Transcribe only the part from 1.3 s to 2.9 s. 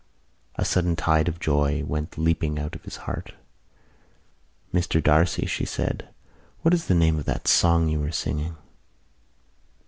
joy went leaping out of